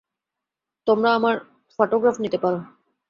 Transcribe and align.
তোমরা 0.87 1.09
আমার 1.13 1.35
পটোগ্রাফ 1.79 2.15
নিতে 2.19 2.37
পারো। 2.37 2.59